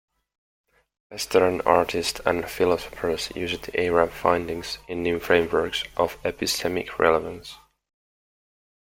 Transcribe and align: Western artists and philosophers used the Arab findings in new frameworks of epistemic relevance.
Western 1.11 1.61
artists 1.61 2.19
and 2.25 2.49
philosophers 2.49 3.31
used 3.35 3.61
the 3.65 3.79
Arab 3.85 4.09
findings 4.09 4.79
in 4.87 5.03
new 5.03 5.19
frameworks 5.19 5.83
of 5.95 6.17
epistemic 6.25 6.97
relevance. 6.97 7.53